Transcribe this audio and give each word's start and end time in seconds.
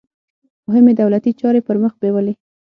مهمې 0.65 0.93
دولتي 1.01 1.31
چارې 1.39 1.65
پرمخ 1.67 1.93
بیولې. 2.01 2.33